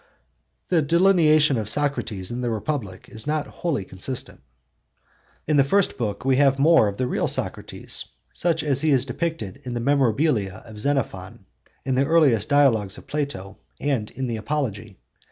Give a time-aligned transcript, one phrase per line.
[0.69, 4.41] The delineation of Socrates in the Republic is not wholly consistent.
[5.45, 9.05] In the first book we have more of the real Socrates, such as he is
[9.05, 11.45] depicted in the Memorabilia of Xenophon,
[11.85, 14.97] in the earliest Dialogues of Plato, and in the Apology.